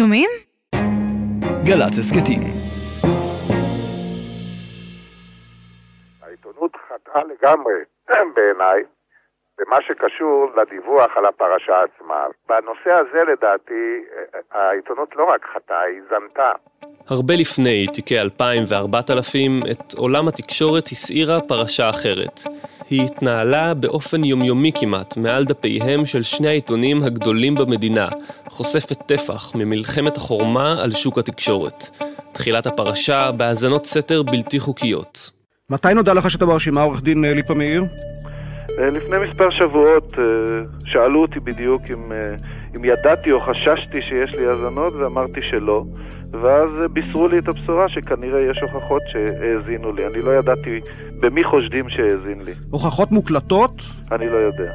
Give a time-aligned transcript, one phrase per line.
[0.00, 0.30] שומעים?
[1.64, 2.42] גל"צ הסכתים.
[6.22, 7.74] העיתונות חטאה לגמרי,
[8.34, 8.82] בעיניי,
[9.60, 12.24] במה שקשור לדיווח על הפרשה עצמה.
[12.48, 14.04] בנושא הזה לדעתי
[14.50, 16.50] העיתונות לא רק חטאה, היא זנתה.
[17.08, 22.40] הרבה לפני תיקי 2000 ו-4000, את עולם התקשורת הסעירה פרשה אחרת.
[22.90, 28.08] היא התנהלה באופן יומיומי כמעט מעל דפיהם של שני העיתונים הגדולים במדינה,
[28.48, 31.84] חושפת טפח ממלחמת החורמה על שוק התקשורת.
[32.32, 35.30] תחילת הפרשה בהאזנות סתר בלתי חוקיות.
[35.70, 37.82] מתי נודע לך שאתה ברשימה, עורך דין ליפה מאיר?
[38.78, 40.14] לפני מספר שבועות
[40.84, 42.12] שאלו אותי בדיוק אם,
[42.76, 45.84] אם ידעתי או חששתי שיש לי האזנות ואמרתי שלא
[46.32, 50.06] ואז בישרו לי את הבשורה שכנראה יש הוכחות שהאזינו לי.
[50.06, 50.80] אני לא ידעתי
[51.20, 52.52] במי חושדים שהאזין לי.
[52.70, 53.82] הוכחות מוקלטות?
[54.12, 54.72] אני לא יודע.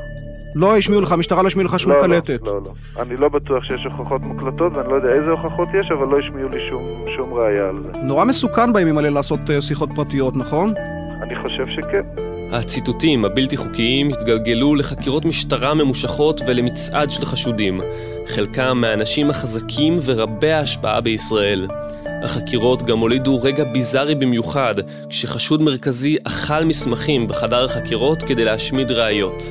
[0.55, 2.39] לא השמיעו לך, המשטרה לא השמיעו לך שום לא, קלטת.
[2.41, 3.01] לא, לא, לא.
[3.01, 6.49] אני לא בטוח שיש הוכחות מוקלטות ואני לא יודע איזה הוכחות יש, אבל לא השמיעו
[6.49, 7.89] לי שום, שום ראייה על זה.
[8.03, 10.73] נורא מסוכן בימים האלה לעשות שיחות פרטיות, נכון?
[11.21, 12.24] אני חושב שכן.
[12.51, 17.81] הציטוטים הבלתי חוקיים התגלגלו לחקירות משטרה ממושכות ולמצעד של חשודים,
[18.27, 21.67] חלקם מהאנשים החזקים ורבי ההשפעה בישראל.
[22.23, 24.75] החקירות גם הולידו רגע ביזארי במיוחד,
[25.09, 29.43] כשחשוד מרכזי אכל מסמכים בחדר החקירות כדי להשמיד ראיות.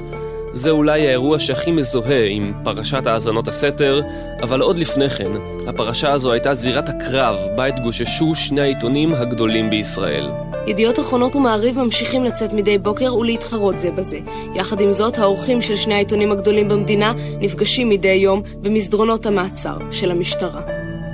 [0.55, 4.03] זה אולי האירוע שהכי מזוהה עם פרשת האזנות הסתר,
[4.43, 5.31] אבל עוד לפני כן,
[5.67, 10.31] הפרשה הזו הייתה זירת הקרב בה התגוששו שני העיתונים הגדולים בישראל.
[10.67, 14.19] ידיעות אחרונות ומעריב ממשיכים לצאת מדי בוקר ולהתחרות זה בזה.
[14.55, 20.11] יחד עם זאת, האורחים של שני העיתונים הגדולים במדינה נפגשים מדי יום במסדרונות המעצר של
[20.11, 20.61] המשטרה.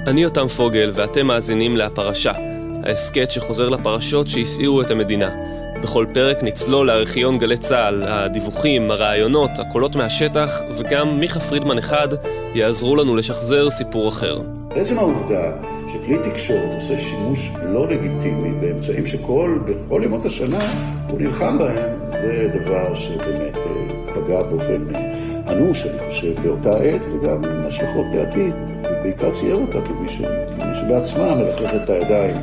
[0.06, 2.32] אני יותם פוגל ואתם מאזינים להפרשה,
[2.84, 5.30] ההסכת שחוזר לפרשות שהסעירו את המדינה.
[5.82, 12.08] בכל פרק נצלול לארכיון גלי צה"ל, הדיווחים, הרעיונות, הקולות מהשטח, וגם מיכה פרידמן אחד
[12.54, 14.36] יעזרו לנו לשחזר סיפור אחר.
[14.70, 15.52] עצם העובדה
[15.92, 20.58] שכלי תקשורת עושה שימוש לא לגיטימי באמצעים שכל, בכל ימות השנה
[21.10, 23.58] הוא נלחם בהם, זה דבר שבאמת
[24.14, 24.94] פגע באופן
[25.48, 30.16] אנוש, אני חושב, באותה עת, וגם עם השלכות לעתיד, ובעיקר צייר אותה כמי, ש...
[30.48, 32.36] כמי שבעצמה מלכלכת את הידיים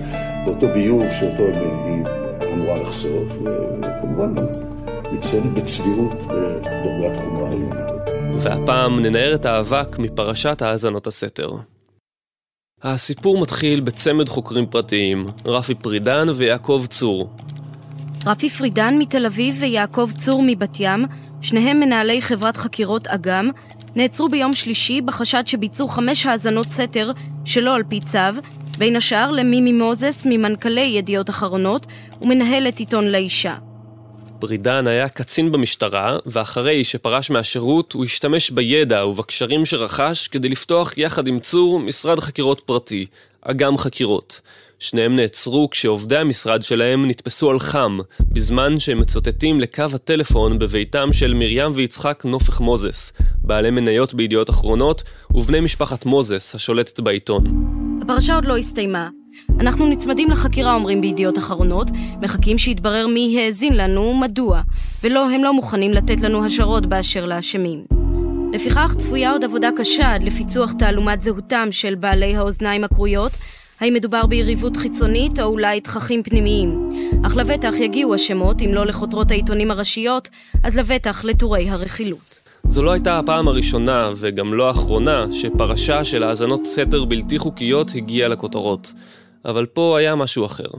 [0.45, 2.16] באותו ביוב שאותו היא
[2.57, 3.31] אמורה לחשוף,
[3.81, 4.45] וכמובן גם
[5.11, 7.75] מציינת בצביעות בדרגת חומרה עליונה.
[8.39, 11.51] והפעם ננער את האבק מפרשת האזנות הסתר.
[12.83, 17.29] הסיפור מתחיל בצמד חוקרים פרטיים, רפי פרידן ויעקב צור.
[18.25, 21.05] רפי פרידן מתל אביב ויעקב צור מבת ים,
[21.41, 23.49] שניהם מנהלי חברת חקירות אגם,
[23.95, 27.11] נעצרו ביום שלישי בחשד שביצעו חמש האזנות סתר
[27.45, 28.41] שלא על פי צו,
[28.77, 31.87] בין השאר למימי מוזס ממנכ"לי ידיעות אחרונות
[32.21, 33.55] ומנהלת עיתון לאישה.
[34.39, 41.27] פרידן היה קצין במשטרה, ואחרי שפרש מהשירות הוא השתמש בידע ובקשרים שרכש כדי לפתוח יחד
[41.27, 43.05] עם צור משרד חקירות פרטי,
[43.41, 44.41] אגם חקירות.
[44.79, 51.33] שניהם נעצרו כשעובדי המשרד שלהם נתפסו על חם, בזמן שהם מצוטטים לקו הטלפון בביתם של
[51.33, 57.43] מרים ויצחק נופך מוזס, בעלי מניות בידיעות אחרונות, ובני משפחת מוזס השולטת בעיתון.
[58.07, 59.09] הפרשה עוד לא הסתיימה.
[59.59, 61.87] אנחנו נצמדים לחקירה, אומרים בידיעות אחרונות,
[62.21, 64.61] מחכים שיתברר מי האזין לנו ומדוע,
[65.03, 67.85] ולא, הם לא מוכנים לתת לנו השערות באשר לאשמים.
[68.53, 73.31] לפיכך צפויה עוד עבודה קשה עד לפיצוח תעלומת זהותם של בעלי האוזניים הכרויות,
[73.81, 76.91] האם מדובר ביריבות חיצונית או אולי תככים פנימיים.
[77.25, 80.29] אך לבטח יגיעו השמות, אם לא לכותרות העיתונים הראשיות,
[80.63, 82.46] אז לבטח לטורי הרכילות.
[82.69, 88.29] זו לא הייתה הפעם הראשונה, וגם לא האחרונה, שפרשה של האזנות סתר בלתי חוקיות הגיעה
[88.29, 88.93] לכותרות.
[89.45, 90.69] אבל פה היה משהו אחר.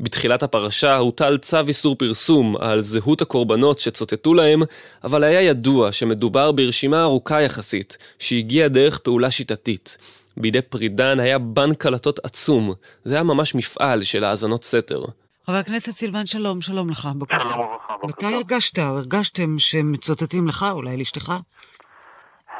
[0.00, 4.62] בתחילת הפרשה הוטל צו איסור פרסום על זהות הקורבנות שצוטטו להם,
[5.04, 9.98] אבל היה ידוע שמדובר ברשימה ארוכה יחסית, שהגיעה דרך פעולה שיטתית.
[10.36, 12.72] בידי פרידן היה בנק קלטות עצום.
[13.04, 15.04] זה היה ממש מפעל של האזנות סתר.
[15.50, 17.00] חבר הכנסת סילבן שלום, שלום לך.
[17.00, 17.94] שלום וברכה.
[18.02, 21.32] מתי הרגשת, או הרגשתם שמצוטטים לך, אולי לאשתך?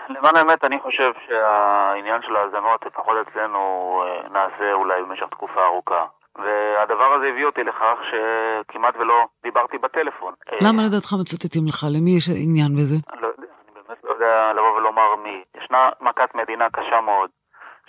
[0.09, 3.61] למען האמת, אני חושב שהעניין של האזנות, לפחות אצלנו,
[4.33, 6.05] נעשה אולי במשך תקופה ארוכה.
[6.37, 10.35] והדבר הזה הביא אותי לכך שכמעט ולא דיברתי בטלפון.
[10.61, 11.87] למה לדעתך מצטטים לך?
[11.95, 12.97] למי יש עניין בזה?
[13.21, 15.43] לא יודע, אני באמת לא יודע לבוא ולומר מי.
[15.63, 17.31] ישנה מכת מדינה קשה מאוד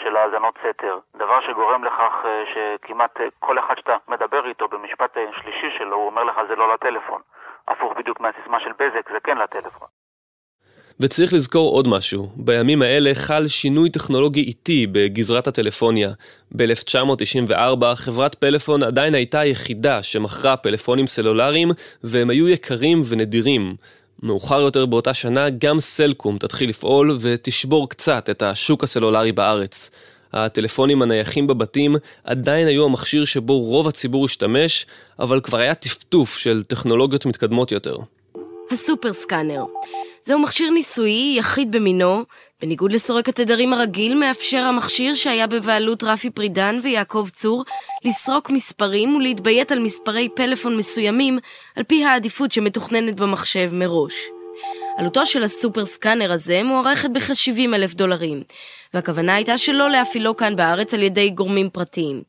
[0.03, 2.13] של האזנות סתר, דבר שגורם לכך
[2.53, 7.21] שכמעט כל אחד שאתה מדבר איתו במשפט שלישי שלו, הוא אומר לך זה לא לטלפון.
[7.67, 9.87] הפוך בדיוק מהסיסמה של בזק, זה כן לטלפון.
[10.99, 16.09] וצריך לזכור עוד משהו, בימים האלה חל שינוי טכנולוגי איטי בגזרת הטלפוניה.
[16.51, 21.69] ב-1994 חברת פלאפון עדיין הייתה היחידה שמכרה פלאפונים סלולריים
[22.03, 23.75] והם היו יקרים ונדירים.
[24.23, 29.91] מאוחר יותר באותה שנה גם סלקום תתחיל לפעול ותשבור קצת את השוק הסלולרי בארץ.
[30.33, 34.85] הטלפונים הנייחים בבתים עדיין היו המכשיר שבו רוב הציבור השתמש,
[35.19, 37.95] אבל כבר היה טפטוף של טכנולוגיות מתקדמות יותר.
[38.71, 39.63] הסופר סקאנר.
[40.21, 42.23] זהו מכשיר ניסויי יחיד במינו,
[42.61, 47.63] בניגוד לסורק התדרים הרגיל, מאפשר המכשיר שהיה בבעלות רפי פרידן ויעקב צור
[48.05, 51.39] לסרוק מספרים ולהתביית על מספרי פלאפון מסוימים
[51.75, 54.13] על פי העדיפות שמתוכננת במחשב מראש.
[54.97, 58.43] עלותו של הסופר סקאנר הזה מוערכת בכ-70 אלף דולרים,
[58.93, 62.23] והכוונה הייתה שלא להפעילו כאן בארץ על ידי גורמים פרטיים.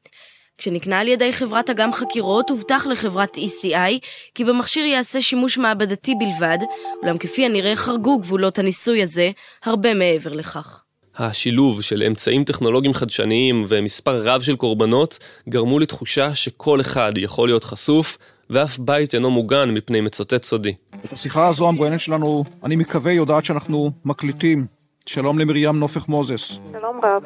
[0.62, 3.99] כשנקנה על ידי חברת אגם חקירות, הובטח לחברת ECI
[4.35, 6.59] כי במכשיר ייעשה שימוש מעבדתי בלבד,
[7.03, 9.31] אולם כפי הנראה חרגו גבולות הניסוי הזה
[9.64, 10.82] הרבה מעבר לכך.
[11.17, 15.19] השילוב של אמצעים טכנולוגיים חדשניים ומספר רב של קורבנות
[15.49, 18.19] גרמו לתחושה שכל אחד יכול להיות חשוף
[18.50, 20.75] ואף בית אינו מוגן מפני מצוטט סודי.
[21.05, 24.67] את השיחה הזו המרואיינת שלנו, אני מקווה, יודעת שאנחנו מקליטים.
[25.06, 26.59] שלום למרים נופך מוזס.
[26.73, 27.23] שלום רב.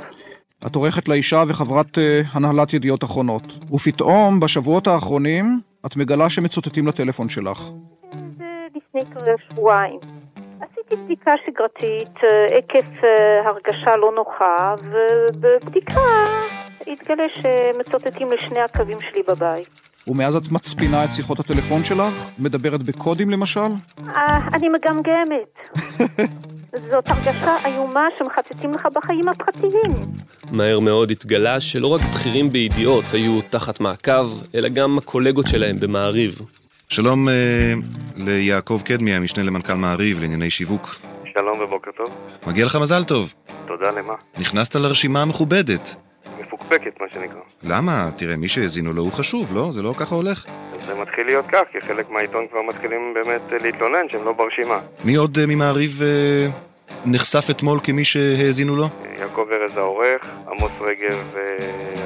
[0.67, 2.01] את עורכת לאישה וחברת uh,
[2.33, 3.59] הנהלת ידיעות אחרונות.
[3.73, 7.71] ופתאום, בשבועות האחרונים, את מגלה שמצוטטים לטלפון שלך.
[8.39, 9.01] זה לפני
[9.51, 9.99] שבועיים.
[10.61, 12.17] עשיתי בדיקה שגרתית
[12.51, 13.07] עקב
[13.45, 16.01] הרגשה לא נוחה, ובבדיקה
[16.87, 19.81] התגלה שמצוטטים לשני הקווים שלי בבית.
[20.09, 22.31] ומאז את מצפינה את שיחות הטלפון שלך?
[22.39, 23.71] מדברת בקודים למשל?
[24.55, 25.59] אני מגמגמת.
[26.93, 29.93] זאת הרגשה איומה שמחטטים לך בחיים הפרטיים.
[30.51, 36.41] מהר מאוד התגלה שלא רק בכירים בידיעות היו תחת מעקב, אלא גם הקולגות שלהם במעריב.
[36.89, 37.73] שלום אה,
[38.17, 40.89] ליעקב קדמי, המשנה למנכ"ל מעריב לענייני שיווק.
[41.35, 42.11] שלום ובוקר טוב.
[42.47, 43.35] מגיע לך מזל טוב.
[43.67, 44.15] תודה למה?
[44.39, 46.06] נכנסת לרשימה המכובדת.
[46.67, 47.41] מפוקפקת, מה שנקרא.
[47.63, 48.11] למה?
[48.17, 49.73] תראה, מי שהאזינו לו הוא חשוב, לא?
[49.73, 50.47] זה לא ככה הולך?
[50.87, 54.81] זה מתחיל להיות כך, כי חלק מהעיתון כבר מתחילים באמת להתלונן שהם לא ברשימה.
[55.05, 56.53] מי עוד uh, ממעריב uh,
[57.07, 58.89] נחשף אתמול כמי שהאזינו לו?
[59.21, 61.35] יעקב ארז העורך, עמוס רגב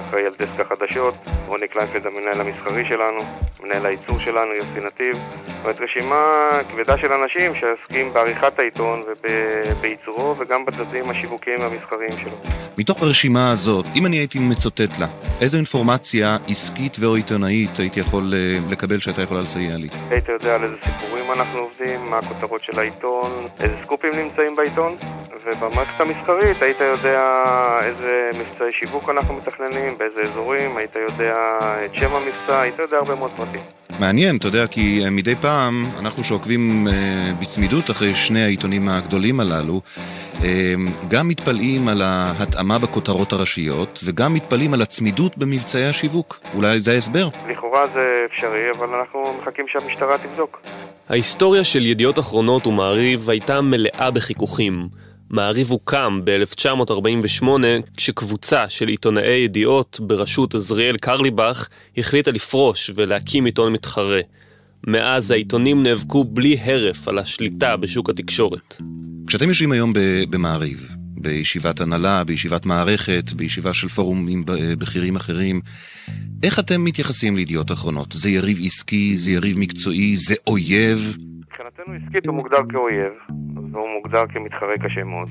[0.01, 1.17] אחראי על דסק החדשות,
[1.47, 3.21] רוני קליינפלד המנהל המסחרי שלנו,
[3.63, 10.35] מנהל הייצור שלנו, יוסי נתיב, זאת אומרת רשימה כבדה של אנשים שעוסקים בעריכת העיתון ובייצורו
[10.39, 12.39] וגם בצדדים השיווקיים והמסחריים שלו.
[12.79, 15.07] מתוך הרשימה הזאת, אם אני הייתי מצוטט לה,
[15.41, 18.33] איזו אינפורמציה עסקית ואו עיתונאית הייתי יכול
[18.71, 19.89] לקבל שהייתה יכולה לסייע לי?
[20.11, 24.97] היית יודע על איזה סיפורים אנחנו עובדים, מה הכותרות של העיתון, איזה סקופים נמצאים בעיתון,
[25.45, 27.23] ובמערכת המסחרית היית יודע
[27.83, 31.35] איזה מבצעי שיווק אנחנו מתכננים, באיזה אזורים, היית יודע
[31.85, 33.61] את שם המבצע, היית יודע הרבה מאוד פרטים.
[34.01, 36.93] מעניין, אתה יודע, כי אה, מדי פעם אנחנו שעוקבים אה,
[37.41, 39.81] בצמידות אחרי שני העיתונים הגדולים הללו,
[40.45, 40.75] אה,
[41.09, 46.41] גם מתפלאים על ההתאמה בכותרות הראשיות, וגם מתפלאים על הצמידות במבצעי השיווק.
[46.55, 47.29] אולי זה ההסבר?
[47.49, 50.61] לכאורה זה אפשרי, אבל אנחנו מחכים שהמשטרה תבדוק.
[51.11, 54.89] ההיסטוריה של ידיעות אחרונות ומעריב הייתה מלאה בחיכוכים.
[55.31, 57.45] מעריב הוקם ב-1948
[57.97, 64.21] כשקבוצה של עיתונאי ידיעות בראשות עזריאל קרליבך החליטה לפרוש ולהקים עיתון מתחרה.
[64.87, 68.77] מאז העיתונים נאבקו בלי הרף על השליטה בשוק התקשורת.
[69.27, 69.93] כשאתם יושבים היום
[70.31, 70.89] במעריב,
[71.21, 74.45] בישיבת הנהלה, בישיבת מערכת, בישיבה של פורומים
[74.79, 75.61] בכירים אחרים,
[76.43, 78.13] איך אתם מתייחסים לידיעות אחרונות?
[78.13, 79.17] זה יריב עסקי?
[79.17, 80.17] זה יריב מקצועי?
[80.17, 80.99] זה אויב?
[81.39, 83.13] מבחינתנו עסקית הוא מוגדר כאויב,
[83.73, 85.29] והוא מוגדר כמתחרה קשה מאוד,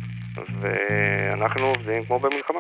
[0.62, 2.60] ואנחנו עובדים כמו במלחמה.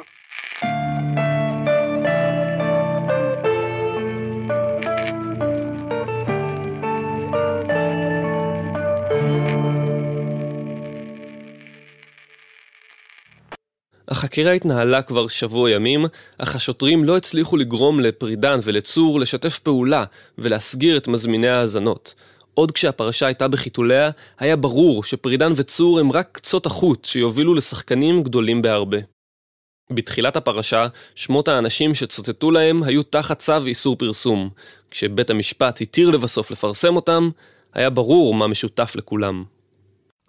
[14.10, 16.06] החקירה התנהלה כבר שבוע ימים,
[16.38, 20.04] אך השוטרים לא הצליחו לגרום לפרידן ולצור לשתף פעולה
[20.38, 22.14] ולהסגיר את מזמיני ההאזנות.
[22.54, 28.62] עוד כשהפרשה הייתה בחיתוליה, היה ברור שפרידן וצור הם רק קצות החוט שיובילו לשחקנים גדולים
[28.62, 28.98] בהרבה.
[29.92, 34.50] בתחילת הפרשה, שמות האנשים שצוטטו להם היו תחת צו איסור פרסום.
[34.92, 37.30] כשבית המשפט התיר לבסוף לפרסם אותם,
[37.74, 39.44] היה ברור מה משותף לכולם.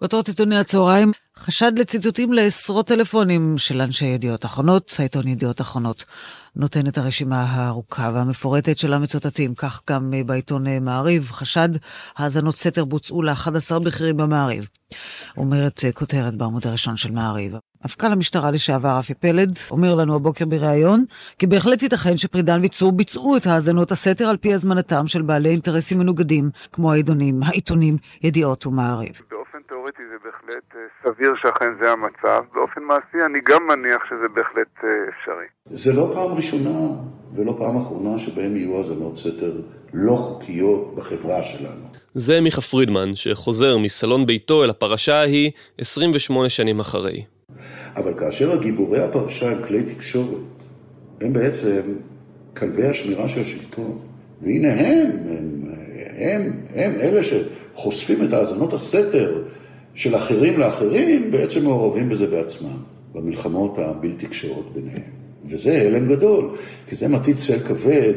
[0.01, 6.05] כותרות עיתוני הצהריים, חשד לציטוטים לעשרות טלפונים של אנשי ידיעות אחרונות, העיתון ידיעות אחרונות
[6.55, 11.69] נותן את הרשימה הארוכה והמפורטת של המצוטטים, כך גם בעיתון מעריב, חשד
[12.17, 14.67] האזנות סתר בוצעו ל-11 בכירים במעריב.
[15.37, 17.53] אומרת כותרת בעמוד הראשון של מעריב.
[17.85, 21.05] מפכ"ל המשטרה לשעבר רפי פלד אומר לנו הבוקר בריאיון
[21.39, 25.99] כי בהחלט ייתכן שפרידן ויצור ביצעו את האזנות הסתר על פי הזמנתם של בעלי אינטרסים
[25.99, 29.21] מנוגדים כמו העיתונים, העיתונים, ידיעות ומעריב.
[29.97, 32.43] תיאורטי זה בהחלט אה, סביר שאכן זה המצב.
[32.53, 35.45] באופן מעשי אני גם מניח שזה בהחלט אה, אפשרי.
[35.65, 36.79] זה לא פעם ראשונה
[37.35, 39.51] ולא פעם אחרונה שבהם יהיו האזנות סתר
[39.93, 41.85] לא חוקיות בחברה שלנו.
[42.13, 47.25] זה מיכה פרידמן, שחוזר מסלון ביתו אל הפרשה ההיא 28 שנים אחרי.
[47.95, 50.41] אבל כאשר הגיבורי הפרשה הם כלי תקשורת,
[51.21, 51.81] הם בעצם
[52.57, 53.99] כלבי השמירה של השלטון.
[54.41, 55.61] והנה הם, הם,
[56.17, 59.41] הם, הם אלה שחושפים את האזנות הסתר
[59.95, 62.77] של אחרים לאחרים, בעצם מעורבים בזה בעצמם,
[63.13, 65.21] במלחמות הבלתי קשרות ביניהם.
[65.45, 66.49] וזה הלם גדול,
[66.89, 68.13] כי זה מטיל צל כבד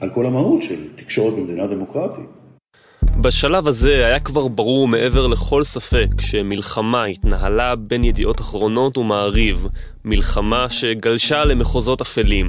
[0.00, 2.24] על כל המהות של תקשורת במדינה דמוקרטית.
[3.20, 9.66] בשלב הזה היה כבר ברור מעבר לכל ספק שמלחמה התנהלה בין ידיעות אחרונות ומעריב,
[10.04, 12.46] מלחמה שגלשה למחוזות אפלים.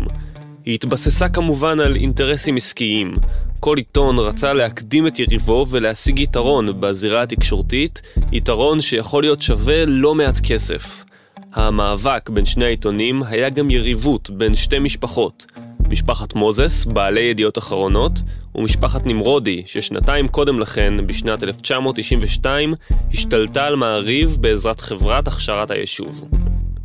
[0.65, 3.15] היא התבססה כמובן על אינטרסים עסקיים.
[3.59, 8.01] כל עיתון רצה להקדים את יריבו ולהשיג יתרון בזירה התקשורתית,
[8.31, 11.05] יתרון שיכול להיות שווה לא מעט כסף.
[11.53, 15.45] המאבק בין שני העיתונים היה גם יריבות בין שתי משפחות.
[15.89, 18.19] משפחת מוזס, בעלי ידיעות אחרונות,
[18.55, 22.73] ומשפחת נמרודי, ששנתיים קודם לכן, בשנת 1992,
[23.13, 26.42] השתלטה על מעריב בעזרת חברת הכשרת היישוב.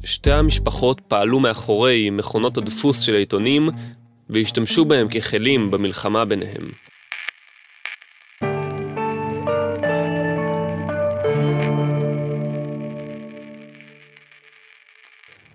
[0.08, 3.68] שתי המשפחות פעלו מאחורי מכונות הדפוס של העיתונים
[4.30, 6.70] והשתמשו בהם ככלים במלחמה ביניהם.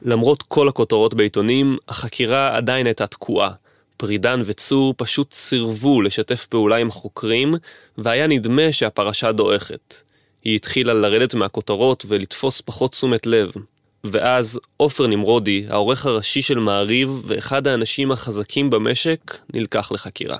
[0.02, 3.52] למרות כל הכותרות בעיתונים, החקירה עדיין הייתה תקועה.
[3.98, 7.54] פרידן וצור פשוט סירבו לשתף פעולה עם החוקרים,
[7.98, 9.96] והיה נדמה שהפרשה דועכת.
[10.44, 13.52] היא התחילה לרדת מהכותרות ולתפוס פחות תשומת לב.
[14.06, 20.38] ואז עופר נמרודי, העורך הראשי של מעריב ואחד האנשים החזקים במשק, נלקח לחקירה.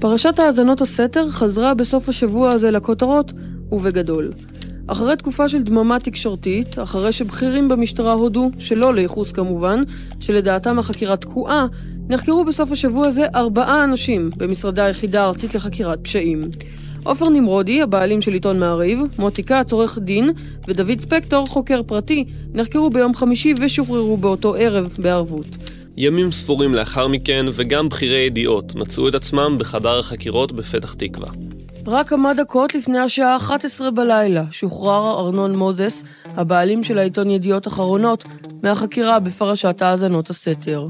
[0.00, 3.32] פרשת האזנות הסתר חזרה בסוף השבוע הזה לכותרות,
[3.72, 4.32] ובגדול.
[4.86, 9.82] אחרי תקופה של דממה תקשורתית, אחרי שבכירים במשטרה הודו, שלא לייחוס כמובן,
[10.20, 11.66] שלדעתם החקירה תקועה,
[12.08, 16.40] נחקרו בסוף השבוע הזה ארבעה אנשים במשרדי היחידה הארצית לחקירת פשעים.
[17.08, 20.30] עופר נמרודי, הבעלים של עיתון מעריב, מוטי כץ, עורך דין,
[20.68, 25.46] ודוד ספקטור, חוקר פרטי, נחקרו ביום חמישי ושוחררו באותו ערב בערבות.
[25.96, 31.28] ימים ספורים לאחר מכן, וגם בכירי ידיעות מצאו את עצמם בחדר החקירות בפתח תקווה.
[31.86, 38.24] רק כמה דקות לפני השעה 11 בלילה שוחרר ארנון מוזס, הבעלים של העיתון ידיעות אחרונות,
[38.62, 40.88] מהחקירה בפרשת האזנות הסתר.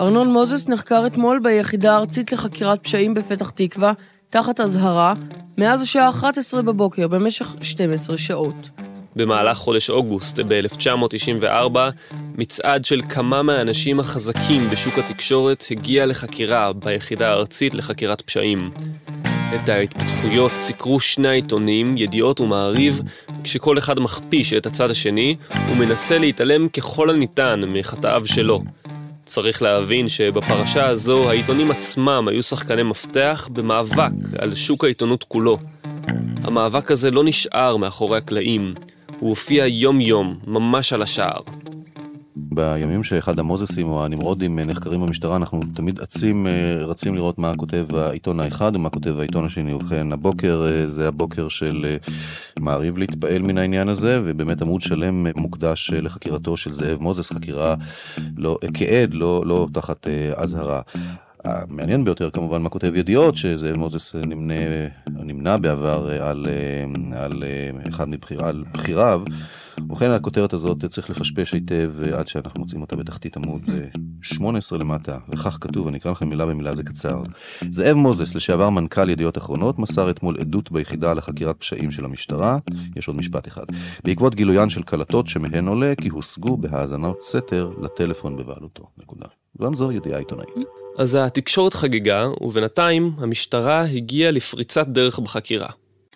[0.00, 3.92] ארנון מוזס נחקר אתמול ביחידה הארצית לחקירת פשעים בפתח תקווה,
[4.34, 5.14] תחת אזהרה,
[5.58, 8.70] מאז השעה 11 בבוקר במשך 12 שעות.
[9.16, 11.78] במהלך חודש אוגוסט ב-1994,
[12.38, 18.70] מצעד של כמה מהאנשים החזקים בשוק התקשורת הגיע לחקירה ביחידה הארצית לחקירת פשעים.
[19.54, 23.00] את ההתפתחויות סיקרו שני העיתונים, ידיעות ומעריב,
[23.44, 25.36] כשכל אחד מכפיש את הצד השני
[25.70, 28.62] ומנסה להתעלם ככל הניתן מחטאיו שלו.
[29.24, 35.58] צריך להבין שבפרשה הזו העיתונים עצמם היו שחקני מפתח במאבק על שוק העיתונות כולו.
[36.42, 38.74] המאבק הזה לא נשאר מאחורי הקלעים,
[39.20, 41.40] הוא הופיע יום-יום, ממש על השער.
[42.36, 47.86] בימים שאחד המוזסים או הנמרודים נחקרים במשטרה, אנחנו תמיד עצים, אה, רצים לראות מה כותב
[47.94, 49.72] העיתון האחד ומה כותב העיתון השני.
[49.72, 51.96] ובכן, הבוקר אה, זה הבוקר של אה,
[52.58, 57.74] מעריב להתפעל מן העניין הזה, ובאמת עמוד שלם מוקדש לחקירתו של זאב מוזס, חקירה
[58.36, 60.80] לא, כעד, לא, לא תחת אזהרה.
[61.44, 64.54] המעניין ביותר כמובן מה כותב ידיעות, שזאב מוזס נמנה,
[65.06, 66.46] נמנה בעבר על,
[67.16, 67.44] על
[67.88, 69.22] אחד מבחיריו.
[69.80, 73.62] ובכן הכותרת הזאת צריך לפשפש היטב עד שאנחנו מוצאים אותה בתחתית עמוד
[74.22, 77.22] 18 למטה, וכך כתוב, אני אקרא לכם מילה במילה, זה קצר.
[77.70, 82.58] זאב מוזס, לשעבר מנכ"ל ידיעות אחרונות, מסר אתמול עדות ביחידה לחקירת פשעים של המשטרה,
[82.96, 83.64] יש עוד משפט אחד,
[84.04, 88.84] בעקבות גילוין של קלטות שמהן עולה כי הושגו בהאזנות סתר לטלפון בבעלותו.
[88.98, 89.26] נקודה.
[89.62, 90.48] גם זו ידיעה עיתונאית.
[90.98, 95.68] אז התקשורת חגגה, ובינתיים המשטרה הגיעה לפריצת דרך בחקירה.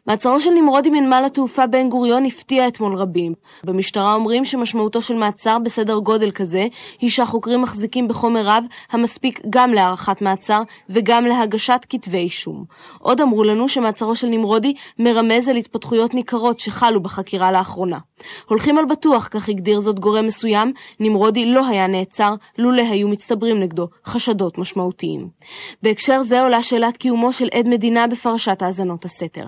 [0.09, 3.35] מעצרו של נמרודי מנמל התעופה בן גוריון הפתיע אתמול רבים.
[3.65, 6.67] במשטרה אומרים שמשמעותו של מעצר בסדר גודל כזה
[7.01, 12.65] היא שהחוקרים מחזיקים בחומר רב המספיק גם להארכת מעצר וגם להגשת כתבי אישום.
[12.99, 17.99] עוד אמרו לנו שמעצרו של נמרודי מרמז על התפתחויות ניכרות שחלו בחקירה לאחרונה.
[18.49, 23.61] הולכים על בטוח, כך הגדיר זאת גורם מסוים, נמרודי לא היה נעצר לולא היו מצטברים
[23.61, 25.29] נגדו חשדות משמעותיים.
[25.83, 29.45] בהקשר זה עולה שאלת קיומו של עד מדינה בפרשת האזנות הסתר.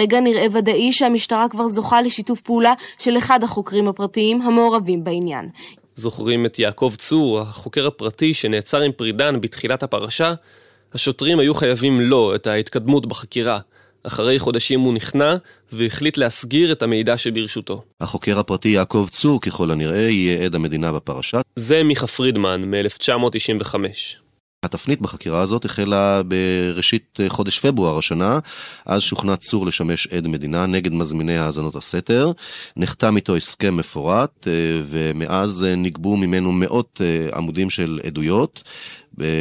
[0.00, 5.48] כרגע נראה ודאי שהמשטרה כבר זוכה לשיתוף פעולה של אחד החוקרים הפרטיים המעורבים בעניין.
[5.94, 10.34] זוכרים את יעקב צור, החוקר הפרטי שנעצר עם פרידן בתחילת הפרשה?
[10.94, 13.58] השוטרים היו חייבים לו את ההתקדמות בחקירה.
[14.02, 15.36] אחרי חודשים הוא נכנע
[15.72, 17.82] והחליט להסגיר את המידע שברשותו.
[18.00, 21.40] החוקר הפרטי יעקב צור ככל הנראה יהיה עד המדינה בפרשה.
[21.56, 23.74] זה מיכה פרידמן מ-1995.
[24.64, 28.38] התפנית בחקירה הזאת החלה בראשית חודש פברואר השנה,
[28.86, 32.32] אז שוכנע צור לשמש עד מדינה נגד מזמיני האזנות הסתר.
[32.76, 34.46] נחתם איתו הסכם מפורט,
[34.84, 37.00] ומאז נגבו ממנו מאות
[37.34, 38.62] עמודים של עדויות.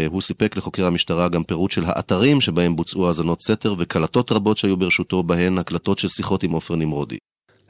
[0.08, 4.78] הוא סיפק לחוקר המשטרה גם פירוט של האתרים שבהם בוצעו האזנות סתר וקלטות רבות שהיו
[4.78, 7.18] ברשותו, בהן הקלטות של שיחות עם עופר נמרודי.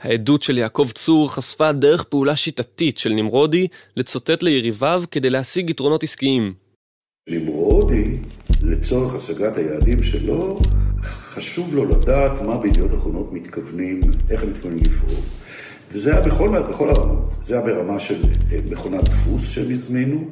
[0.02, 6.04] העדות של יעקב צור חשפה דרך פעולה שיטתית של נמרודי לצוטט ליריביו כדי להשיג יתרונות
[6.04, 6.69] עסקיים.
[7.28, 8.18] נמרודי,
[8.62, 10.60] לצורך השגת היעדים שלו,
[11.04, 15.20] חשוב לו לדעת מה בידיעות אחרונות מתכוונים, איך הם מתכוונים לפעול.
[15.94, 17.32] וזה היה בכל, בכל הרמות.
[17.46, 18.22] זה היה ברמה של
[18.70, 20.28] מכונת דפוס שהם הזמינו,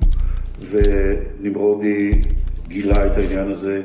[0.69, 2.21] ונמרודי
[2.67, 3.81] גילה את העניין הזה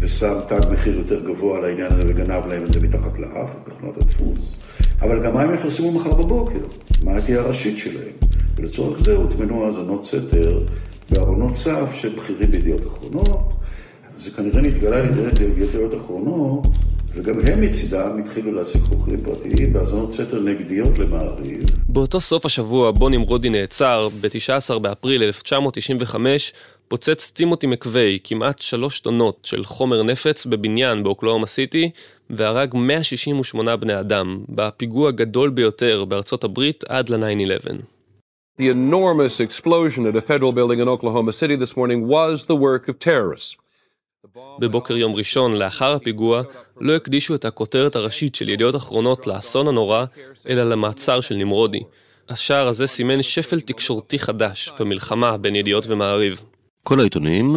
[0.00, 3.96] ושם תג מחיר יותר גבוה על העניין הזה וגנב להם את זה מתחת לאף, מכונת
[3.96, 4.58] הדפוס.
[5.00, 6.58] אבל גם מה הם יפרסמו מחר בבוקר?
[7.02, 8.12] מה תהיה הראשית שלהם?
[8.56, 10.66] ולצורך זה הוטמנו האזנות סתר
[11.10, 13.38] בארונות צף של בכירים בידיעות אחרונות.
[14.18, 16.62] זה כנראה נתגלה על ידי ידיעות אחרונות,
[17.14, 21.64] וגם הם מצידם התחילו להשיג חוקרים פרטיים בהאזנות סתר נגדיות למעריב.
[21.88, 26.52] באותו סוף השבוע בו נמרודי נעצר, ב-19 באפריל 1995,
[26.88, 31.90] פוצץ טימותי מקווי כמעט שלוש טונות של חומר נפץ בבניין באוקלאומה סיטי,
[32.30, 37.93] והרג 168 בני אדם, בפיגוע הגדול ביותר בארצות הברית עד ל-9-11.
[38.56, 42.88] The enormous explosion at a federal building in Oklahoma City this morning was the work
[42.88, 43.56] of terrorists.
[44.58, 46.42] בבוקר יום ראשון לאחר הפיגוע
[46.80, 50.04] לא הקדישו את הכותרת הראשית של ידיעות אחרונות לאסון הנורא,
[50.48, 51.82] אלא למעצר של נמרודי.
[52.28, 56.42] השער הזה סימן שפל תקשורתי חדש במלחמה בין ידיעות ומעריב.
[56.82, 57.56] כל העיתונים,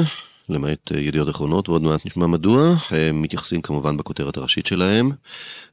[0.49, 5.11] למעט ידיעות אחרונות, ועוד מעט נשמע מדוע, הם מתייחסים כמובן בכותרת הראשית שלהם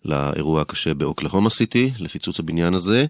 [0.05, 3.07] לאירוע הקשה באוקלהומה סיטי, לפיצוץ הבניין הזה.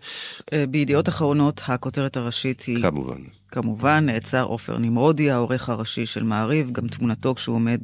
[0.71, 2.83] בידיעות אחרונות הכותרת הראשית היא...
[2.83, 3.19] כמובן.
[3.49, 7.81] כמובן, נעצר עופר נמרודי, העורך הראשי של מעריב, גם תמונתו כשהוא עומד...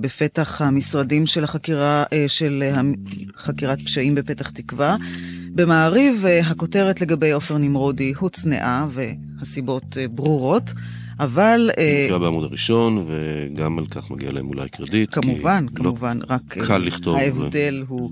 [0.00, 2.62] בפתח המשרדים של החקירה, של
[3.36, 4.96] חקירת פשעים בפתח תקווה.
[5.54, 10.70] במעריב הכותרת לגבי עופר נמרודי הוצנעה והסיבות ברורות.
[11.20, 11.70] אבל...
[12.06, 15.08] נקרא בעמוד הראשון, וגם על כך מגיע להם אולי קרדיט.
[15.12, 17.16] כמובן, כמובן, לא רק קל לכתוב.
[17.16, 18.10] ההבדל הוא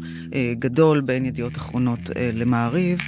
[0.59, 2.01] גדול בין ידיעות אחרונות
[2.33, 2.99] למעריב.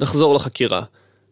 [0.00, 0.82] נחזור לחקירה.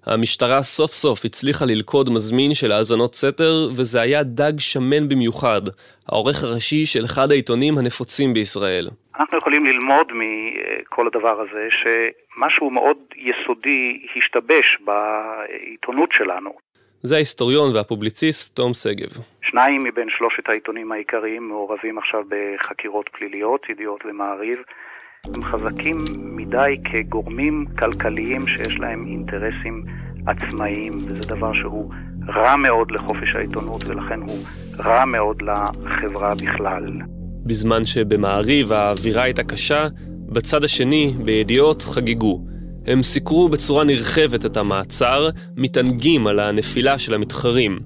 [0.06, 5.62] המשטרה סוף סוף הצליחה ללכוד מזמין של האזנות סתר, וזה היה דג שמן במיוחד,
[6.08, 8.88] העורך הראשי של אחד העיתונים הנפוצים בישראל.
[9.20, 16.50] אנחנו יכולים ללמוד מכל הדבר הזה שמשהו מאוד יסודי השתבש בעיתונות שלנו.
[17.02, 19.08] זה ההיסטוריון והפובליציסט תום שגב.
[19.42, 24.58] שניים מבין שלושת העיתונים העיקריים מעורבים עכשיו בחקירות פליליות, ידיעות ומעריב.
[25.26, 26.04] הם חזקים
[26.36, 29.84] מדי כגורמים כלכליים שיש להם אינטרסים
[30.26, 31.90] עצמאיים, וזה דבר שהוא
[32.28, 34.38] רע מאוד לחופש העיתונות, ולכן הוא
[34.84, 36.84] רע מאוד לחברה בכלל.
[37.46, 39.88] בזמן שבמעריב האווירה הייתה קשה,
[40.28, 42.44] בצד השני, בידיעות, חגגו.
[42.86, 47.78] הם סיקרו בצורה נרחבת את המעצר, מתענגים על הנפילה של המתחרים.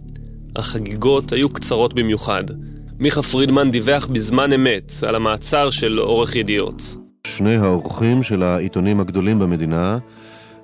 [0.57, 2.45] החגיגות היו קצרות במיוחד.
[2.99, 7.04] מיכה פרידמן דיווח בזמן אמת על המעצר של עורך ידיעות.
[7.37, 9.99] שני האורחים של העיתונים הגדולים במדינה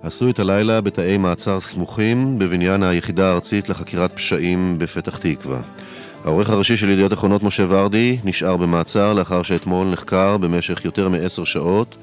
[0.02, 5.60] עשו את הלילה בתאי מעצר סמוכים בבניין היחידה הארצית לחקירת פשעים בפתח תקווה.
[6.24, 11.44] העורך הראשי של ידיעות אחרונות משה ורדי נשאר במעצר לאחר שאתמול נחקר במשך יותר מעשר
[11.44, 11.96] שעות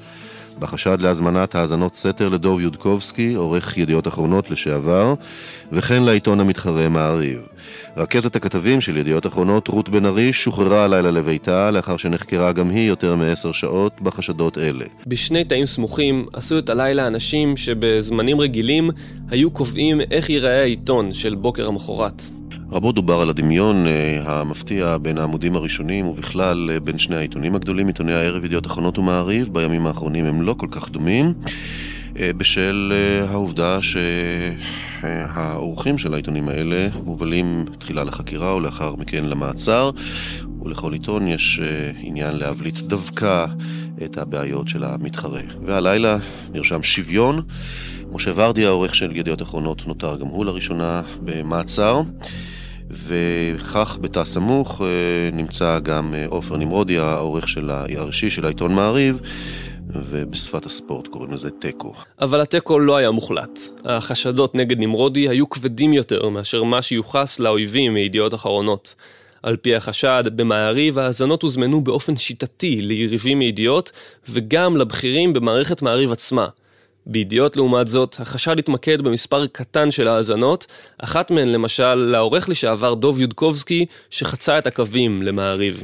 [0.58, 5.14] בחשד להזמנת האזנות סתר לדוב יודקובסקי, עורך ידיעות אחרונות לשעבר,
[5.72, 7.38] וכן לעיתון המתחרה מעריב.
[7.96, 12.88] רכזת הכתבים של ידיעות אחרונות, רות בן ארי, שוחררה הלילה לביתה, לאחר שנחקרה גם היא
[12.88, 14.84] יותר מעשר שעות בחשדות אלה.
[15.06, 18.90] בשני תאים סמוכים עשו את הלילה אנשים שבזמנים רגילים
[19.30, 22.37] היו קובעים איך ייראה העיתון של בוקר המחרת.
[22.72, 23.86] רבות דובר על הדמיון
[24.24, 29.86] המפתיע בין העמודים הראשונים ובכלל בין שני העיתונים הגדולים, עיתוני הערב, ידיעות אחרונות ומעריב, בימים
[29.86, 31.34] האחרונים הם לא כל כך דומים,
[32.14, 32.92] בשל
[33.28, 33.78] העובדה
[35.02, 39.90] שהאורחים של העיתונים האלה מובלים תחילה לחקירה ולאחר מכן למעצר,
[40.62, 41.60] ולכל עיתון יש
[42.02, 43.46] עניין להבליט דווקא
[44.04, 45.40] את הבעיות של המתחרה.
[45.66, 46.18] והלילה
[46.52, 47.42] נרשם שוויון.
[48.12, 52.02] משה ורדי, העורך של ידיעות אחרונות, נותר גם הוא לראשונה במעצר.
[52.90, 54.82] וכך בתא סמוך
[55.32, 59.20] נמצא גם עופר נמרודי, העורך של הראשי של העיתון מעריב,
[59.94, 61.92] ובשפת הספורט קוראים לזה תיקו.
[62.20, 63.60] אבל התיקו לא היה מוחלט.
[63.84, 68.94] החשדות נגד נמרודי היו כבדים יותר מאשר מה שיוחס לאויבים מידיעות אחרונות.
[69.42, 73.92] על פי החשד, במעריב ההאזנות הוזמנו באופן שיטתי ליריבים מידיעות
[74.28, 76.46] וגם לבכירים במערכת מעריב עצמה.
[77.08, 80.66] בידיעות לעומת זאת, החשד התמקד במספר קטן של האזנות,
[80.98, 85.82] אחת מהן למשל לעורך לשעבר דוב יודקובסקי, שחצה את הקווים למעריב.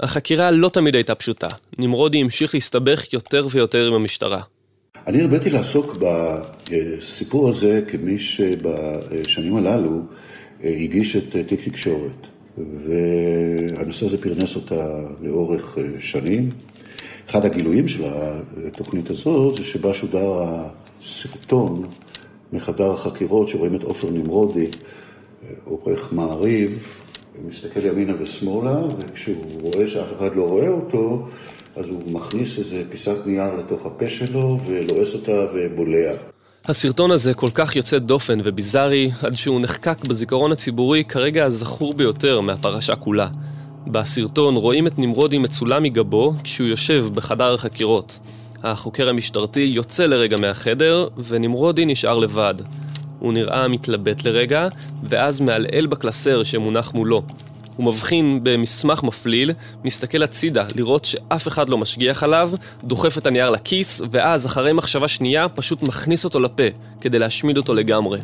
[0.00, 1.48] החקירה לא תמיד הייתה פשוטה.
[1.78, 4.40] נמרודי המשיך להסתבך יותר ויותר עם המשטרה.
[5.06, 5.96] אני הרביתי לעסוק
[6.70, 10.02] בסיפור הזה כמי שבשנים הללו
[10.64, 12.26] הגיש את אה, תיק תקשורת,
[12.58, 16.50] והנושא הזה פרנס אותה לאורך אה, שנים.
[17.30, 18.04] אחד הגילויים של
[18.66, 21.86] התוכנית הזאת זה שבה שודר הסרטון
[22.52, 24.66] מחדר החקירות שרואים את עופר נמרודי,
[25.64, 26.96] עורך מעריב,
[27.48, 31.28] מסתכל ימינה ושמאלה, וכשהוא רואה שאף אחד לא רואה אותו,
[31.76, 36.12] אז הוא מכניס איזה פיסת נייר לתוך הפה שלו ולועס אותה ובולע.
[36.68, 42.40] הסרטון הזה כל כך יוצא דופן וביזארי, עד שהוא נחקק בזיכרון הציבורי כרגע הזכור ביותר
[42.40, 43.28] מהפרשה כולה.
[43.86, 48.18] בסרטון רואים את נמרודי מצולם מגבו כשהוא יושב בחדר החקירות.
[48.62, 52.54] החוקר המשטרתי יוצא לרגע מהחדר, ונמרודי נשאר לבד.
[53.18, 54.68] הוא נראה מתלבט לרגע,
[55.02, 57.22] ואז מעלעל בקלסר שמונח מולו.
[57.76, 59.52] הוא מבחין במסמך מפליל,
[59.84, 62.50] מסתכל הצידה לראות שאף אחד לא משגיח עליו,
[62.84, 66.62] דוחף את הנייר לכיס, ואז אחרי מחשבה שנייה פשוט מכניס אותו לפה,
[67.00, 68.18] כדי להשמיד אותו לגמרי.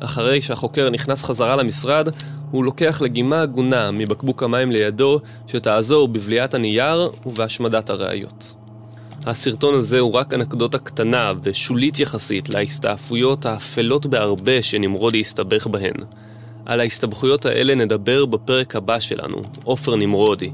[0.00, 2.08] אחרי שהחוקר נכנס חזרה למשרד,
[2.50, 8.54] הוא לוקח לגימה הגונה מבקבוק המים לידו, שתעזור בבליעת הנייר ובהשמדת הראיות.
[9.26, 15.94] הסרטון הזה הוא רק אנקדוטה קטנה ושולית יחסית להסתעפויות האפלות בהרבה שנמרודי הסתבך בהן.
[16.66, 20.50] על ההסתבכויות האלה נדבר בפרק הבא שלנו, עופר נמרודי.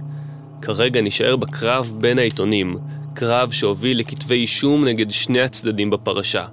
[0.63, 2.77] כרגע נשאר בקרב בין העיתונים,
[3.15, 6.45] קרב שהוביל לכתבי אישום נגד שני הצדדים בפרשה.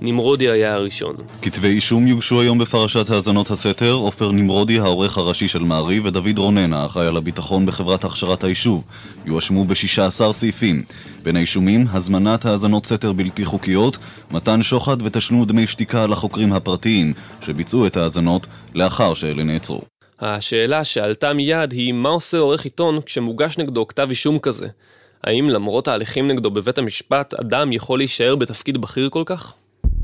[0.00, 1.16] נמרודי היה הראשון.
[1.42, 6.72] כתבי אישום יוגשו היום בפרשת האזנות הסתר, עופר נמרודי, העורך הראשי של מעריב, ודוד רונן,
[6.72, 8.84] האחראי על הביטחון בחברת הכשרת היישוב.
[9.26, 10.82] יואשמו ב-16 סעיפים.
[11.22, 13.98] בין האישומים, הזמנת האזנות סתר בלתי חוקיות,
[14.30, 19.82] מתן שוחד ותשלום דמי שתיקה לחוקרים הפרטיים, שביצעו את האזנות לאחר שאלה נעצרו.
[20.20, 24.68] השאלה שעלתה מיד היא מה עושה עורך עיתון כשמוגש נגדו כתב אישום כזה?
[25.24, 29.54] האם למרות ההליכים נגדו בבית המשפט, אדם יכול להישאר בתפקיד בכיר כל כך?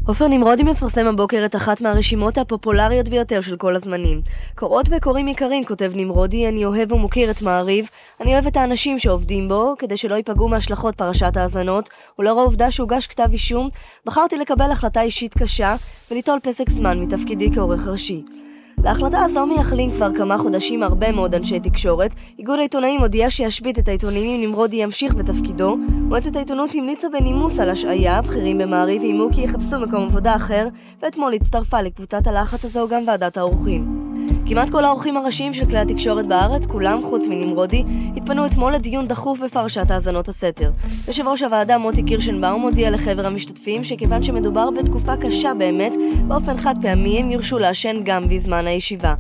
[0.07, 4.21] עופר נמרודי מפרסם הבוקר את אחת מהרשימות הפופולריות ביותר של כל הזמנים.
[4.55, 7.87] קוראות וקוראים יקרים, כותב נמרודי, אני אוהב ומוקיר את מעריב,
[8.21, 13.07] אני אוהב את האנשים שעובדים בו, כדי שלא ייפגעו מהשלכות פרשת האזנות, ולאור העובדה שהוגש
[13.07, 13.69] כתב אישום,
[14.07, 15.75] בחרתי לקבל החלטה אישית קשה
[16.11, 18.44] וליטול פסק זמן מתפקידי כעורך ראשי.
[18.85, 22.11] להחלטה הזו מייחלים כבר כמה חודשים הרבה מאוד אנשי תקשורת.
[22.39, 25.77] איגוד העיתונאים הודיע שישבית את העיתונים אם נמרודי ימשיך בתפקידו.
[25.89, 30.69] מועצת העיתונות המליצה בנימוס על השעיה, בכירים במעריב איימו כי יחפשו מקום עבודה אחר,
[31.03, 34.04] ואתמול הצטרפה לקבוצת הלחץ הזו גם ועדת האורחים.
[34.47, 37.85] כמעט כל האורחים הראשיים של כלי התקשורת בארץ, כולם חוץ מנמרודי,
[38.17, 40.71] התפנו אתמול לדיון דחוף בפרשת האזנות הסתר.
[41.09, 45.93] יושב ראש הוועדה מוטי קירשנבאום הודיע לחבר המשתתפים שכיוון שמדובר בתקופה קשה באמת,
[46.29, 49.15] באופן חד פעמי הם יורשו לעשן גם בזמן הישיבה.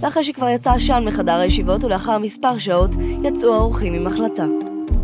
[0.00, 2.90] ואחרי שכבר יצא עשן מחדר הישיבות ולאחר מספר שעות,
[3.24, 4.46] יצאו האורחים עם החלטה.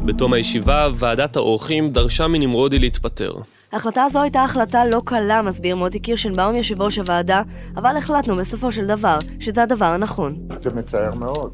[0.04, 3.32] בתום הישיבה, ועדת האורחים דרשה מנמרודי להתפטר.
[3.74, 7.42] ההחלטה הזו הייתה החלטה לא קלה, מסביר מוטי קירשנבאום, יושב ראש הוועדה,
[7.76, 10.36] אבל החלטנו בסופו של דבר שזה הדבר הנכון.
[10.62, 11.52] זה מצער מאוד.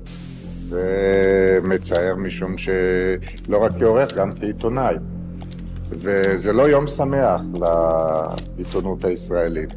[0.69, 4.95] זה מצער משום שלא רק כעורך, גם כעיתונאי.
[5.91, 7.41] וזה לא יום שמח
[8.57, 9.75] לעיתונות הישראלית.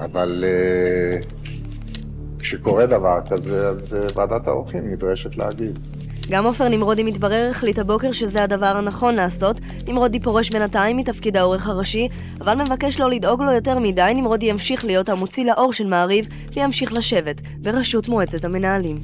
[0.00, 1.20] אבל אה,
[2.38, 5.76] כשקורה דבר כזה, אז אה, ועדת האורחים נדרשת להגיב.
[6.30, 9.56] גם עופר נמרודי מתברר החליט הבוקר שזה הדבר הנכון לעשות.
[9.86, 12.08] נמרודי פורש בינתיים מתפקיד העורך הראשי,
[12.40, 16.92] אבל מבקש לא לדאוג לו יותר מדי, נמרודי ימשיך להיות המוציא לאור של מעריב, וימשיך
[16.92, 19.00] לשבת בראשות מועצת המנהלים.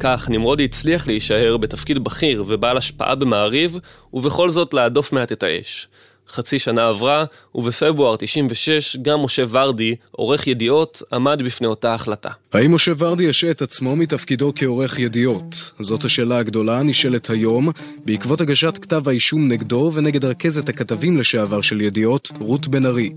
[0.00, 3.76] כך נמרודי הצליח להישאר בתפקיד בכיר ובעל השפעה במעריב,
[4.12, 5.88] ובכל זאת להדוף מעט את האש.
[6.28, 12.30] חצי שנה עברה, ובפברואר 96 גם משה ורדי, עורך ידיעות, עמד בפני אותה החלטה.
[12.52, 15.72] האם משה ורדי ישעה את עצמו מתפקידו כעורך ידיעות?
[15.78, 17.68] זאת השאלה הגדולה הנשאלת היום,
[18.04, 23.12] בעקבות הגשת כתב האישום נגדו ונגד רכזת הכתבים לשעבר של ידיעות, רות בן ארי.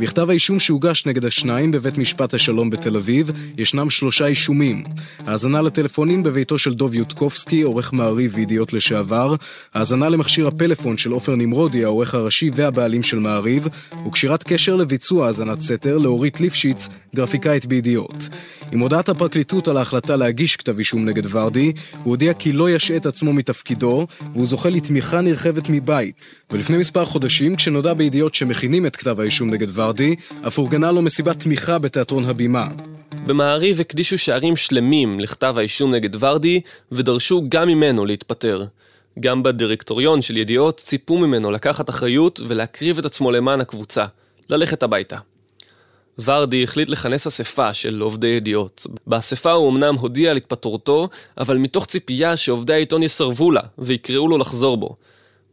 [0.00, 4.84] בכתב האישום שהוגש נגד השניים בבית משפט השלום בתל אביב, ישנם שלושה אישומים.
[5.18, 9.34] האזנה לטלפונים בביתו של דוב יודקובסקי, עורך מעריב וידיעות לשעבר,
[9.74, 13.68] האזנה למכשיר הפלאפון של עופר נמרודי, העורך הראשי והבעלים של מעריב,
[14.06, 18.28] וקשירת קשר לביצוע האזנת סתר לאורית ליפשיץ, גרפיקאית בידיעות.
[18.72, 22.96] עם הודעת הפרקליטות על ההחלטה להגיש כתב אישום נגד ורדי, הוא הודיע כי לא ישעה
[22.96, 26.14] את עצמו מתפקידו, והוא זוכה לתמיכה נרחבת מבית.
[26.50, 30.14] ולפני מספר חודשים, כשנודע בידיעות שמכינים את כתב האישום נגד ורדי,
[30.46, 32.68] אף אורגנה לו מסיבת תמיכה בתיאטרון הבימה.
[33.26, 36.60] במעריב הקדישו שערים שלמים לכתב האישום נגד ורדי,
[36.92, 38.66] ודרשו גם ממנו להתפטר.
[39.20, 44.04] גם בדירקטוריון של ידיעות ציפו ממנו לקחת אחריות ולהקריב את עצמו למען הקבוצה,
[44.50, 45.16] ללכת הביתה.
[46.24, 48.86] ורדי החליט לכנס אספה של עובדי ידיעות.
[49.06, 54.38] באספה הוא אמנם הודיע על התפטרותו, אבל מתוך ציפייה שעובדי העיתון יסרבו לה ויקראו לו
[54.38, 54.96] לחזור בו.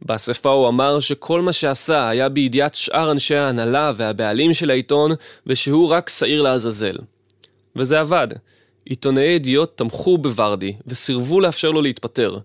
[0.02, 5.10] באספה הוא אמר שכל מה שעשה היה בידיעת שאר אנשי ההנהלה והבעלים של העיתון,
[5.46, 6.96] ושהוא רק שעיר לעזאזל.
[7.76, 8.28] וזה עבד.
[8.84, 12.38] עיתונאי ידיעות תמכו בוורדי וסירבו לאפשר לו להתפטר.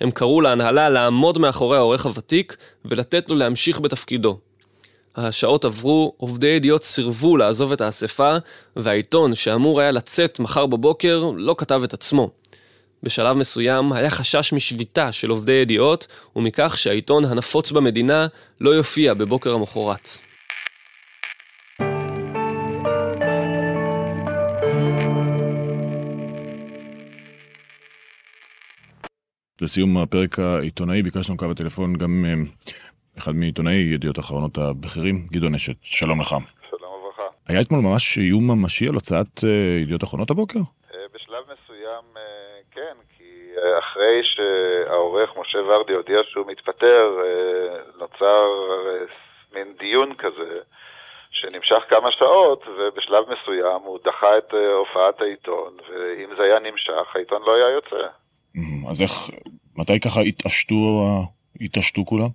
[0.00, 4.38] הם קראו להנהלה לעמוד מאחורי העורך הוותיק ולתת לו להמשיך בתפקידו.
[5.16, 8.36] השעות עברו, עובדי ידיעות סירבו לעזוב את האספה,
[8.76, 12.30] והעיתון, שאמור היה לצאת מחר בבוקר, לא כתב את עצמו.
[13.02, 18.26] בשלב מסוים היה חשש משביתה של עובדי ידיעות, ומכך שהעיתון הנפוץ במדינה
[18.60, 20.08] לא יופיע בבוקר המחרת.
[29.60, 32.34] לסיום הפרק העיתונאי ביקשנו קו הטלפון גם אה,
[33.18, 36.28] אחד מעיתונאי ידיעות אחרונות הבכירים, גדעון אשת, שלום לך.
[36.70, 37.22] שלום וברכה.
[37.48, 40.58] היה אתמול ממש איום ממשי על הוצאת אה, ידיעות אחרונות הבוקר?
[40.58, 42.04] אה, בשלב מסוים
[42.70, 43.24] כן, כי
[43.78, 47.10] אחרי שהעורך משה ורדי הודיע שהוא מתפטר,
[48.00, 48.46] נוצר
[49.54, 50.60] מין דיון כזה.
[51.30, 57.42] שנמשך כמה שעות, ובשלב מסוים הוא דחה את הופעת העיתון, ואם זה היה נמשך, העיתון
[57.46, 58.06] לא היה יוצא.
[58.90, 59.30] אז איך,
[59.76, 60.74] מתי ככה התעשתו,
[61.60, 62.28] התעשתו כולם?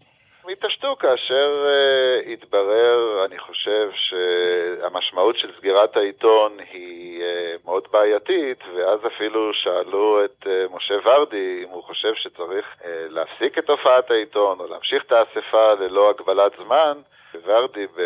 [0.91, 8.99] התעשתו כאשר uh, התברר, אני חושב, שהמשמעות של סגירת העיתון היא uh, מאוד בעייתית, ואז
[9.07, 14.59] אפילו שאלו את uh, משה ורדי אם הוא חושב שצריך uh, להפסיק את הופעת העיתון
[14.59, 17.01] או להמשיך את האספה ללא הגבלת זמן,
[17.45, 18.01] ורדי ב...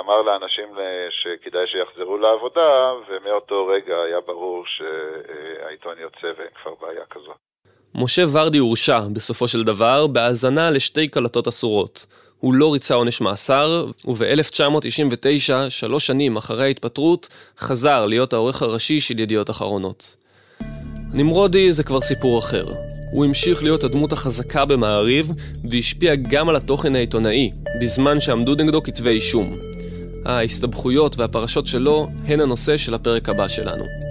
[0.00, 0.68] אמר לאנשים
[1.10, 7.53] שכדאי שיחזרו לעבודה, ומאותו רגע היה ברור שהעיתון יוצא ואין כבר בעיה כזאת.
[7.94, 12.06] משה ורדי הורשע, בסופו של דבר, בהאזנה לשתי קלטות אסורות.
[12.40, 17.28] הוא לא ריצה עונש מאסר, וב-1999, שלוש שנים אחרי ההתפטרות,
[17.58, 20.16] חזר להיות העורך הראשי של ידיעות אחרונות.
[21.12, 22.66] נמרודי זה כבר סיפור אחר.
[23.12, 25.32] הוא המשיך להיות הדמות החזקה במעריב,
[25.70, 29.56] והשפיע גם על התוכן העיתונאי, בזמן שעמדו נגדו כתבי אישום.
[30.24, 34.03] ההסתבכויות והפרשות שלו הן הנושא של הפרק הבא שלנו.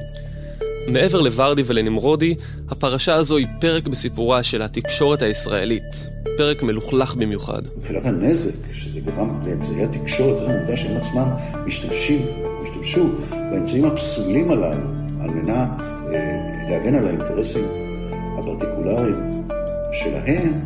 [0.87, 2.35] מעבר לוורדי ולנמרודי,
[2.69, 6.09] הפרשה הזו היא פרק בסיפורה של התקשורת הישראלית.
[6.37, 7.61] פרק מלוכלך במיוחד.
[7.77, 11.27] מבחינת הנזק שזה גרם לאמצעי התקשורת, זה העובדה שהם עצמם
[11.65, 12.21] משתמשים,
[12.63, 14.87] השתמשו באמצעים הפסולים הללו
[15.21, 15.69] על מנת
[16.13, 17.65] אה, להגן על האינטרסים
[18.39, 19.31] הפרטיקולריים
[19.93, 20.61] שלהם,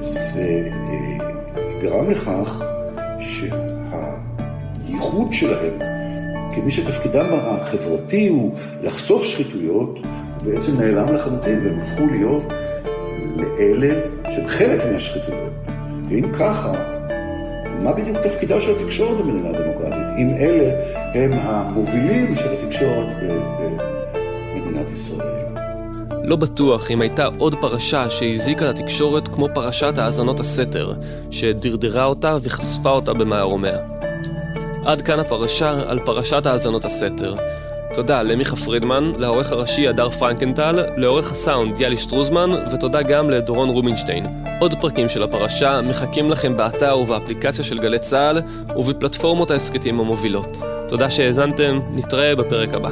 [0.00, 1.18] זה אה,
[1.82, 2.62] גרם לכך
[4.80, 5.89] שהייחוד שלהם
[6.54, 9.98] כמי שתפקידם החברתי הוא לחשוף שחיתויות,
[10.44, 12.42] בעצם נעלם לחלוטין, והם הפכו להיות
[13.36, 15.52] לאלה שהם חלק מהשחיתויות.
[16.10, 16.72] ואם ככה,
[17.82, 20.80] מה בדיוק תפקידה של התקשורת במדינה דמוקרטית, אם אלה
[21.14, 23.06] הם המובילים של התקשורת
[24.54, 25.40] במדינת ישראל?
[26.24, 30.92] לא בטוח אם הייתה עוד פרשה שהזיקה לתקשורת כמו פרשת האזנות הסתר,
[31.30, 33.78] שדרדרה אותה וחשפה אותה במערומיה.
[34.84, 37.34] עד כאן הפרשה על פרשת האזנות הסתר.
[37.94, 44.26] תודה למיכה פרידמן, לעורך הראשי הדר פרנקנטל, לעורך הסאונד יאלי שטרוזמן, ותודה גם לדורון רובינשטיין.
[44.60, 48.42] עוד פרקים של הפרשה מחכים לכם באתר ובאפליקציה של גלי צה"ל
[48.76, 50.58] ובפלטפורמות ההסכתים המובילות.
[50.88, 52.90] תודה שהאזנתם, נתראה בפרק הבא.